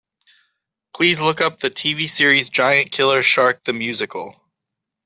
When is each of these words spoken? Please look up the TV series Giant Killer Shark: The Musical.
Please 0.95 1.21
look 1.21 1.41
up 1.41 1.57
the 1.59 1.69
TV 1.69 2.09
series 2.09 2.49
Giant 2.49 2.91
Killer 2.91 3.21
Shark: 3.21 3.63
The 3.65 3.73
Musical. 3.73 4.35